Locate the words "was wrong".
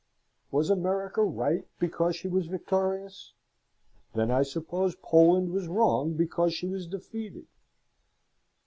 5.51-6.13